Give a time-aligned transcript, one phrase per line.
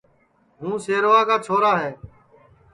[0.59, 1.91] ہوں شیروا کا چھورا ہے